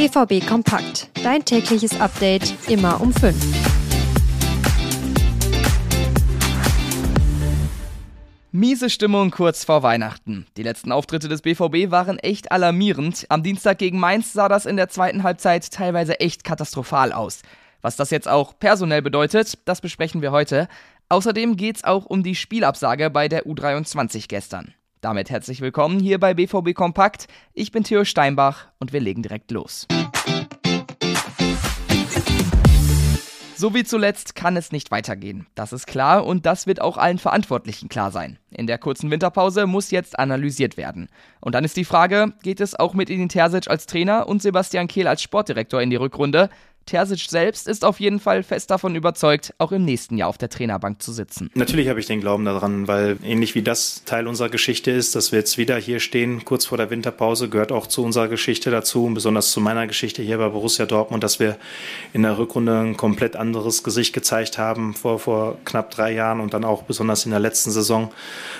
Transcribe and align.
BVB 0.00 0.46
Kompakt. 0.46 1.10
Dein 1.22 1.44
tägliches 1.44 2.00
Update 2.00 2.54
immer 2.70 3.02
um 3.02 3.12
5. 3.12 3.36
Miese 8.50 8.88
Stimmung 8.88 9.30
kurz 9.30 9.64
vor 9.64 9.82
Weihnachten. 9.82 10.46
Die 10.56 10.62
letzten 10.62 10.90
Auftritte 10.90 11.28
des 11.28 11.42
BVB 11.42 11.90
waren 11.90 12.18
echt 12.18 12.50
alarmierend. 12.50 13.26
Am 13.28 13.42
Dienstag 13.42 13.76
gegen 13.76 14.00
Mainz 14.00 14.32
sah 14.32 14.48
das 14.48 14.64
in 14.64 14.78
der 14.78 14.88
zweiten 14.88 15.22
Halbzeit 15.22 15.70
teilweise 15.70 16.18
echt 16.18 16.44
katastrophal 16.44 17.12
aus. 17.12 17.42
Was 17.82 17.96
das 17.96 18.08
jetzt 18.08 18.26
auch 18.26 18.58
personell 18.58 19.02
bedeutet, 19.02 19.58
das 19.66 19.82
besprechen 19.82 20.22
wir 20.22 20.32
heute. 20.32 20.68
Außerdem 21.10 21.58
geht 21.58 21.76
es 21.76 21.84
auch 21.84 22.06
um 22.06 22.22
die 22.22 22.36
Spielabsage 22.36 23.10
bei 23.10 23.28
der 23.28 23.44
U23 23.44 24.28
gestern. 24.28 24.72
Damit 25.00 25.30
herzlich 25.30 25.62
willkommen 25.62 25.98
hier 25.98 26.20
bei 26.20 26.34
BVB 26.34 26.74
Kompakt. 26.74 27.26
Ich 27.54 27.72
bin 27.72 27.84
Theo 27.84 28.04
Steinbach 28.04 28.66
und 28.78 28.92
wir 28.92 29.00
legen 29.00 29.22
direkt 29.22 29.50
los. 29.50 29.86
So 33.56 33.74
wie 33.74 33.84
zuletzt 33.84 34.34
kann 34.34 34.58
es 34.58 34.72
nicht 34.72 34.90
weitergehen. 34.90 35.46
Das 35.54 35.72
ist 35.72 35.86
klar 35.86 36.26
und 36.26 36.44
das 36.44 36.66
wird 36.66 36.82
auch 36.82 36.98
allen 36.98 37.16
Verantwortlichen 37.16 37.88
klar 37.88 38.10
sein. 38.10 38.38
In 38.50 38.66
der 38.66 38.76
kurzen 38.76 39.10
Winterpause 39.10 39.66
muss 39.66 39.90
jetzt 39.90 40.18
analysiert 40.18 40.76
werden. 40.76 41.08
Und 41.40 41.54
dann 41.54 41.64
ist 41.64 41.78
die 41.78 41.84
Frage, 41.86 42.34
geht 42.42 42.60
es 42.60 42.74
auch 42.74 42.92
mit 42.92 43.08
Edin 43.08 43.30
Terzic 43.30 43.68
als 43.68 43.86
Trainer 43.86 44.28
und 44.28 44.42
Sebastian 44.42 44.86
Kehl 44.86 45.06
als 45.06 45.22
Sportdirektor 45.22 45.80
in 45.80 45.88
die 45.88 45.96
Rückrunde? 45.96 46.50
Terzic 46.90 47.20
selbst 47.30 47.68
ist 47.68 47.84
auf 47.84 48.00
jeden 48.00 48.18
Fall 48.18 48.42
fest 48.42 48.68
davon 48.72 48.96
überzeugt, 48.96 49.54
auch 49.58 49.70
im 49.70 49.84
nächsten 49.84 50.18
Jahr 50.18 50.28
auf 50.28 50.38
der 50.38 50.48
Trainerbank 50.48 51.00
zu 51.00 51.12
sitzen. 51.12 51.48
Natürlich 51.54 51.88
habe 51.88 52.00
ich 52.00 52.06
den 52.06 52.20
Glauben 52.20 52.44
daran, 52.44 52.88
weil 52.88 53.16
ähnlich 53.22 53.54
wie 53.54 53.62
das 53.62 54.02
Teil 54.06 54.26
unserer 54.26 54.48
Geschichte 54.48 54.90
ist, 54.90 55.14
dass 55.14 55.30
wir 55.30 55.38
jetzt 55.38 55.56
wieder 55.56 55.76
hier 55.76 56.00
stehen, 56.00 56.44
kurz 56.44 56.66
vor 56.66 56.78
der 56.78 56.90
Winterpause, 56.90 57.48
gehört 57.48 57.70
auch 57.70 57.86
zu 57.86 58.02
unserer 58.02 58.26
Geschichte 58.26 58.72
dazu 58.72 59.04
und 59.04 59.14
besonders 59.14 59.52
zu 59.52 59.60
meiner 59.60 59.86
Geschichte 59.86 60.20
hier 60.20 60.38
bei 60.38 60.48
Borussia 60.48 60.84
Dortmund, 60.84 61.22
dass 61.22 61.38
wir 61.38 61.58
in 62.12 62.24
der 62.24 62.36
Rückrunde 62.38 62.80
ein 62.80 62.96
komplett 62.96 63.36
anderes 63.36 63.84
Gesicht 63.84 64.12
gezeigt 64.12 64.58
haben 64.58 64.92
vor, 64.94 65.20
vor 65.20 65.58
knapp 65.64 65.92
drei 65.92 66.12
Jahren 66.12 66.40
und 66.40 66.54
dann 66.54 66.64
auch 66.64 66.82
besonders 66.82 67.24
in 67.24 67.30
der 67.30 67.40
letzten 67.40 67.70
Saison. 67.70 68.10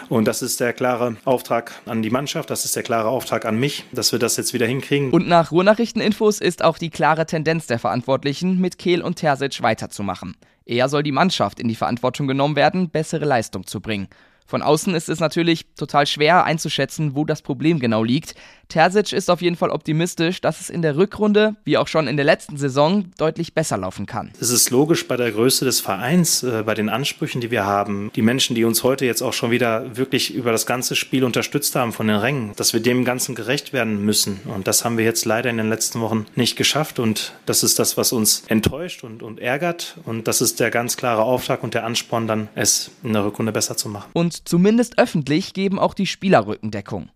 Und 0.09 0.27
das 0.27 0.41
ist 0.41 0.61
der 0.61 0.73
klare 0.73 1.17
Auftrag 1.25 1.73
an 1.87 2.03
die 2.03 2.11
Mannschaft, 2.11 2.49
das 2.49 2.65
ist 2.65 2.77
der 2.77 2.85
klare 2.85 3.09
Auftrag 3.09 3.45
an 3.45 3.59
mich, 3.59 3.87
dass 3.91 4.13
wir 4.13 4.21
das 4.21 4.37
jetzt 4.37 4.55
wieder 4.55 4.67
hinkriegen. 4.67 5.11
Und 5.11 5.27
nach 5.27 5.51
Ruhrnachrichteninfos 5.51 6.41
ist 6.41 6.63
auch 6.63 6.79
die 6.79 6.91
klare 6.91 7.27
Tendenz 7.27 7.67
der 7.67 7.81
Verantwortlichen 7.81 8.20
Verantwortlichen, 8.21 8.61
mit 8.61 8.79
Kehl 8.79 9.03
und 9.03 9.17
Terzic 9.17 9.63
weiterzumachen. 9.63 10.37
Eher 10.67 10.89
soll 10.89 11.03
die 11.03 11.13
Mannschaft 11.13 11.59
in 11.59 11.69
die 11.69 11.75
Verantwortung 11.75 12.27
genommen 12.27 12.55
werden, 12.55 12.91
bessere 12.91 13.25
Leistung 13.25 13.67
zu 13.67 13.81
bringen. 13.81 14.09
Von 14.51 14.63
außen 14.63 14.97
ist 14.97 15.09
es 15.09 15.21
natürlich 15.21 15.65
total 15.77 16.09
schwer 16.09 16.45
einzuschätzen, 16.45 17.15
wo 17.15 17.25
das 17.25 17.41
Problem 17.41 17.79
genau 17.79 18.03
liegt. 18.03 18.35
Terzic 18.71 19.13
ist 19.13 19.31
auf 19.31 19.43
jeden 19.43 19.57
Fall 19.57 19.71
optimistisch, 19.71 20.41
dass 20.41 20.61
es 20.61 20.71
in 20.71 20.83
der 20.83 20.97
Rückrunde, 20.97 21.57
wie 21.65 21.77
auch 21.77 21.89
schon 21.89 22.09
in 22.09 22.17
der 22.17 22.25
letzten 22.25 22.57
Saison, 22.57 23.11
deutlich 23.19 23.53
besser 23.53 23.77
laufen 23.77 24.07
kann. 24.07 24.31
Es 24.41 24.51
ist 24.51 24.71
logisch 24.71 25.07
bei 25.07 25.17
der 25.17 25.31
Größe 25.33 25.65
des 25.65 25.81
Vereins, 25.81 26.43
äh, 26.43 26.63
bei 26.65 26.75
den 26.75 26.89
Ansprüchen, 26.89 27.41
die 27.41 27.51
wir 27.51 27.65
haben, 27.65 28.11
die 28.17 28.23
Menschen, 28.23 28.57
die 28.57 28.65
uns 28.65 28.83
heute 28.83 29.05
jetzt 29.05 29.23
auch 29.23 29.33
schon 29.33 29.51
wieder 29.51 29.97
wirklich 29.97 30.35
über 30.35 30.53
das 30.53 30.67
ganze 30.67 30.97
Spiel 30.97 31.25
unterstützt 31.25 31.77
haben 31.77 31.93
von 31.93 32.07
den 32.07 32.17
Rängen, 32.17 32.53
dass 32.57 32.73
wir 32.73 32.81
dem 32.81 33.05
Ganzen 33.05 33.35
gerecht 33.35 33.73
werden 33.73 34.05
müssen. 34.05 34.41
Und 34.45 34.67
das 34.67 34.85
haben 34.85 34.99
wir 34.99 35.05
jetzt 35.05 35.25
leider 35.25 35.51
in 35.51 35.59
den 35.59 35.69
letzten 35.69 36.01
Wochen 36.01 36.27
nicht 36.35 36.57
geschafft. 36.57 36.99
Und 36.99 37.35
das 37.47 37.63
ist 37.63 37.79
das, 37.79 37.97
was 37.97 38.13
uns 38.13 38.45
enttäuscht 38.49 39.05
und, 39.05 39.23
und 39.23 39.41
ärgert. 39.41 39.97
Und 40.05 40.27
das 40.29 40.41
ist 40.41 40.61
der 40.61 40.71
ganz 40.71 40.97
klare 40.97 41.23
Auftrag 41.23 41.63
und 41.63 41.75
der 41.75 41.85
Ansporn, 41.85 42.27
dann 42.27 42.49
es 42.55 42.91
in 43.03 43.13
der 43.13 43.25
Rückrunde 43.25 43.53
besser 43.53 43.77
zu 43.77 43.89
machen. 43.89 44.11
Zumindest 44.45 44.99
öffentlich 44.99 45.55
geben 45.55 45.79
auch 45.79 45.95
die 45.95 46.07
Spieler 46.07 46.47
Rückendeckung. 46.47 47.11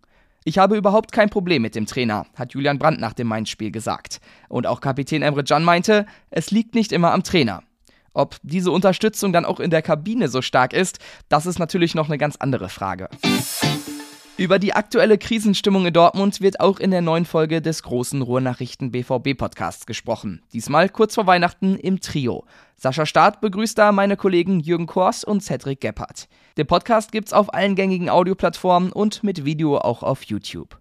Ich 0.44 0.58
habe 0.58 0.76
überhaupt 0.76 1.10
kein 1.12 1.30
Problem 1.30 1.62
mit 1.62 1.74
dem 1.74 1.86
Trainer, 1.86 2.26
hat 2.36 2.52
Julian 2.52 2.78
Brandt 2.78 3.00
nach 3.00 3.14
dem 3.14 3.26
Mainz-Spiel 3.28 3.70
gesagt. 3.70 4.20
Und 4.48 4.66
auch 4.66 4.82
Kapitän 4.82 5.22
Emre 5.22 5.42
Can 5.42 5.64
meinte, 5.64 6.04
es 6.30 6.50
liegt 6.50 6.74
nicht 6.74 6.92
immer 6.92 7.12
am 7.12 7.22
Trainer. 7.22 7.62
Ob 8.12 8.36
diese 8.42 8.70
Unterstützung 8.70 9.32
dann 9.32 9.44
auch 9.44 9.58
in 9.58 9.70
der 9.70 9.82
Kabine 9.82 10.28
so 10.28 10.42
stark 10.42 10.72
ist, 10.72 10.98
das 11.28 11.46
ist 11.46 11.58
natürlich 11.58 11.94
noch 11.94 12.08
eine 12.08 12.18
ganz 12.18 12.36
andere 12.36 12.68
Frage. 12.68 13.08
Über 14.36 14.58
die 14.58 14.74
aktuelle 14.74 15.16
Krisenstimmung 15.16 15.86
in 15.86 15.94
Dortmund 15.94 16.40
wird 16.40 16.58
auch 16.58 16.80
in 16.80 16.90
der 16.90 17.02
neuen 17.02 17.24
Folge 17.24 17.62
des 17.62 17.84
großen 17.84 18.20
Ruhrnachrichten 18.20 18.90
BVB 18.90 19.38
Podcasts 19.38 19.86
gesprochen. 19.86 20.42
Diesmal 20.52 20.88
kurz 20.88 21.14
vor 21.14 21.26
Weihnachten 21.26 21.76
im 21.76 22.00
Trio. 22.00 22.44
Sascha 22.76 23.06
Staat 23.06 23.40
begrüßt 23.40 23.78
da 23.78 23.92
meine 23.92 24.16
Kollegen 24.16 24.60
Jürgen 24.60 24.86
Kors 24.86 25.24
und 25.24 25.42
Cedric 25.42 25.80
Gebhardt. 25.80 26.28
Den 26.56 26.66
Podcast 26.66 27.12
gibt's 27.12 27.32
auf 27.32 27.54
allen 27.54 27.74
gängigen 27.74 28.10
Audioplattformen 28.10 28.92
und 28.92 29.24
mit 29.24 29.44
Video 29.44 29.78
auch 29.78 30.02
auf 30.02 30.22
YouTube. 30.24 30.76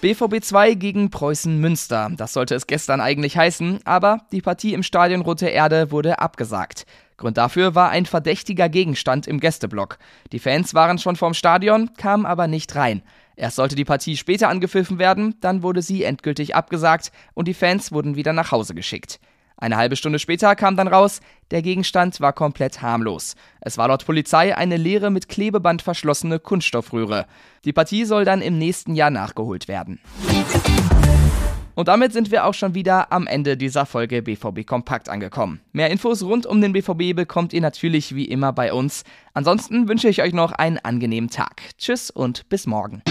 BVB 0.00 0.42
2 0.42 0.74
gegen 0.74 1.10
Preußen 1.10 1.58
Münster. 1.58 2.10
Das 2.14 2.34
sollte 2.34 2.54
es 2.54 2.66
gestern 2.66 3.00
eigentlich 3.00 3.38
heißen, 3.38 3.80
aber 3.86 4.26
die 4.32 4.42
Partie 4.42 4.74
im 4.74 4.82
Stadion 4.82 5.22
Rote 5.22 5.48
Erde 5.48 5.90
wurde 5.90 6.18
abgesagt. 6.18 6.84
Grund 7.16 7.38
dafür 7.38 7.74
war 7.74 7.88
ein 7.88 8.04
verdächtiger 8.04 8.68
Gegenstand 8.68 9.26
im 9.26 9.40
Gästeblock. 9.40 9.98
Die 10.32 10.40
Fans 10.40 10.74
waren 10.74 10.98
schon 10.98 11.16
vorm 11.16 11.32
Stadion, 11.32 11.94
kamen 11.96 12.26
aber 12.26 12.48
nicht 12.48 12.74
rein. 12.74 13.02
Erst 13.36 13.56
sollte 13.56 13.76
die 13.76 13.84
Partie 13.84 14.16
später 14.16 14.48
angepfiffen 14.48 14.98
werden, 14.98 15.36
dann 15.40 15.62
wurde 15.62 15.80
sie 15.80 16.04
endgültig 16.04 16.54
abgesagt 16.54 17.10
und 17.32 17.48
die 17.48 17.54
Fans 17.54 17.90
wurden 17.90 18.14
wieder 18.16 18.32
nach 18.32 18.52
Hause 18.52 18.74
geschickt. 18.74 19.20
Eine 19.56 19.76
halbe 19.76 19.96
Stunde 19.96 20.18
später 20.18 20.54
kam 20.56 20.76
dann 20.76 20.88
raus, 20.88 21.20
der 21.50 21.62
Gegenstand 21.62 22.20
war 22.20 22.32
komplett 22.32 22.82
harmlos. 22.82 23.34
Es 23.60 23.78
war 23.78 23.88
laut 23.88 24.04
Polizei 24.04 24.56
eine 24.56 24.76
leere 24.76 25.10
mit 25.10 25.28
Klebeband 25.28 25.82
verschlossene 25.82 26.38
Kunststoffröhre. 26.38 27.26
Die 27.64 27.72
Partie 27.72 28.04
soll 28.04 28.24
dann 28.24 28.42
im 28.42 28.58
nächsten 28.58 28.94
Jahr 28.94 29.10
nachgeholt 29.10 29.68
werden. 29.68 30.00
Und 31.76 31.88
damit 31.88 32.12
sind 32.12 32.30
wir 32.30 32.44
auch 32.44 32.54
schon 32.54 32.74
wieder 32.74 33.12
am 33.12 33.26
Ende 33.26 33.56
dieser 33.56 33.84
Folge 33.84 34.22
BVB 34.22 34.64
Kompakt 34.66 35.08
angekommen. 35.08 35.60
Mehr 35.72 35.90
Infos 35.90 36.22
rund 36.22 36.46
um 36.46 36.60
den 36.60 36.72
BVB 36.72 37.16
bekommt 37.16 37.52
ihr 37.52 37.60
natürlich 37.60 38.14
wie 38.14 38.26
immer 38.26 38.52
bei 38.52 38.72
uns. 38.72 39.02
Ansonsten 39.32 39.88
wünsche 39.88 40.08
ich 40.08 40.22
euch 40.22 40.32
noch 40.32 40.52
einen 40.52 40.78
angenehmen 40.78 41.30
Tag. 41.30 41.62
Tschüss 41.78 42.10
und 42.10 42.48
bis 42.48 42.66
morgen. 42.66 43.02